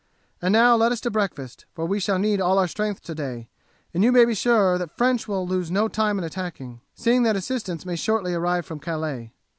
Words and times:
And 0.41 0.51
now 0.51 0.75
let 0.75 0.91
us 0.91 0.99
to 1.01 1.11
breakfast, 1.11 1.67
for 1.75 1.85
we 1.85 1.99
shall 1.99 2.17
need 2.17 2.41
all 2.41 2.57
our 2.57 2.67
strength 2.67 3.01
today, 3.03 3.49
and 3.93 4.03
you 4.03 4.11
may 4.11 4.25
be 4.25 4.33
sure 4.33 4.79
that 4.79 4.97
French 4.97 5.27
will 5.27 5.45
lose 5.47 5.69
no 5.69 5.87
time 5.87 6.17
in 6.17 6.23
attacking, 6.23 6.81
seeing 6.95 7.21
that 7.21 7.35
assistance 7.35 7.85
may 7.85 7.95
shortly 7.95 8.33
arrive 8.33 8.65
from 8.65 8.79
Calais." 8.79 9.31